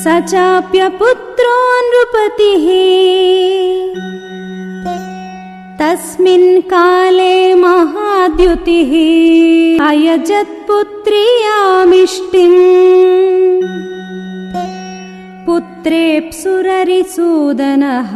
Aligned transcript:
स 0.00 0.02
चाप्यपुत्रो 0.06 1.56
नृपतिः 1.88 2.66
तस्मिन् 5.80 6.62
काले 6.62 7.54
महाद्युतिः। 7.54 8.92
अयजत्पुत्र्यामिष्टिम्। 9.88 12.60
पुत्रेऽप्सुररिसूदनः 15.46 18.12